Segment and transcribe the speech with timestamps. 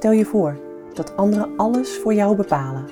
[0.00, 0.60] Stel je voor
[0.94, 2.84] dat anderen alles voor jou bepalen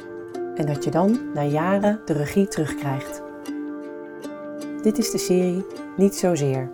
[0.54, 3.22] en dat je dan na jaren de regie terugkrijgt.
[4.82, 5.64] Dit is de serie
[5.96, 6.70] Niet Zozeer.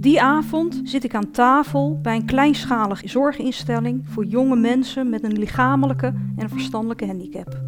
[0.00, 5.38] Die avond zit ik aan tafel bij een kleinschalige zorginstelling voor jonge mensen met een
[5.38, 7.60] lichamelijke en verstandelijke handicap.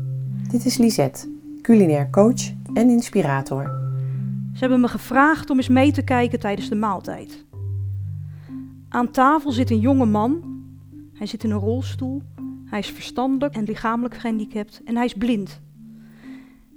[0.50, 1.29] Dit is Lisette,
[1.62, 3.62] culinair coach en inspirator.
[4.52, 7.49] Ze hebben me gevraagd om eens mee te kijken tijdens de maaltijd.
[8.93, 10.62] Aan tafel zit een jonge man.
[11.14, 12.22] Hij zit in een rolstoel.
[12.64, 15.61] Hij is verstandelijk en lichamelijk gehandicapt en hij is blind.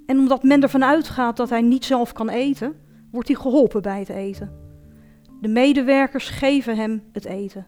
[0.06, 2.76] En omdat men ervan uitgaat dat hij niet zelf kan eten,
[3.12, 4.52] wordt hij geholpen bij het eten.
[5.42, 7.68] De medewerkers geven hem het eten.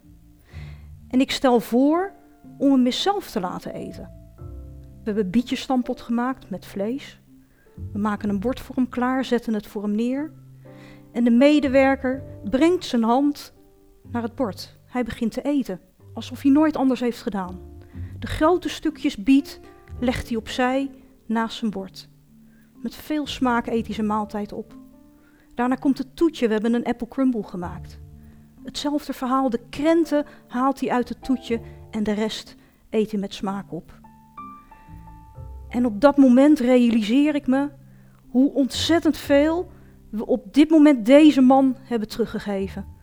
[1.08, 2.12] En ik stel voor
[2.58, 4.12] om hem zelf te laten eten.
[4.76, 7.20] We hebben bietjesstampot gemaakt met vlees.
[7.92, 10.32] We maken een bord voor hem klaar, zetten het voor hem neer.
[11.12, 13.54] En de medewerker brengt zijn hand
[14.16, 14.78] naar het bord.
[14.86, 15.80] Hij begint te eten,
[16.14, 17.60] alsof hij nooit anders heeft gedaan.
[18.20, 19.60] De grote stukjes biet
[20.00, 20.92] legt hij opzij
[21.26, 22.10] naast zijn bord.
[22.82, 24.76] Met veel smaak eet hij zijn maaltijd op.
[25.56, 28.00] Daarna komt het toetje, we hebben een apple crumble gemaakt.
[28.64, 31.62] Hetzelfde verhaal, de krenten haalt hij uit het toetje
[31.92, 32.56] en de rest
[32.90, 34.00] eet hij met smaak op.
[35.70, 37.70] En op dat moment realiseer ik me
[38.28, 39.72] hoe ontzettend veel
[40.10, 42.95] we op dit moment deze man hebben teruggegeven.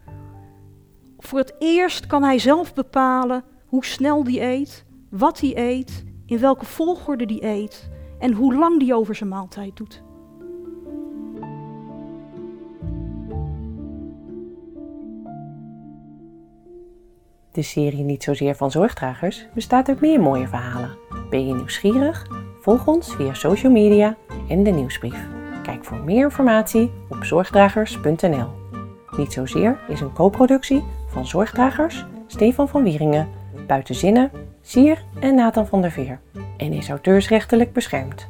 [1.23, 6.39] Voor het eerst kan hij zelf bepalen hoe snel die eet, wat hij eet, in
[6.39, 10.03] welke volgorde die eet en hoe lang die over zijn maaltijd doet.
[17.53, 20.97] De serie Niet Zozeer van Zorgdragers bestaat uit meer mooie verhalen.
[21.31, 22.27] Ben je nieuwsgierig?
[22.61, 24.17] Volg ons via social media
[24.49, 25.29] en de nieuwsbrief.
[25.63, 28.49] Kijk voor meer informatie op zorgdragers.nl.
[29.17, 33.29] Niet Zozeer is een co-productie van Zorgdragers, Stefan van Wieringen,
[33.67, 34.31] Buitenzinnen,
[34.63, 36.21] Sier en Nathan van der Veer
[36.57, 38.29] en is auteursrechtelijk beschermd.